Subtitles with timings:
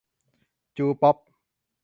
[0.77, 1.17] จูป๊อป